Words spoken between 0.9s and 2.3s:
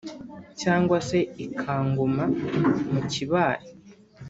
se i-Kangoma